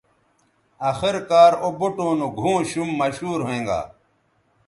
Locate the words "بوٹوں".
1.79-2.13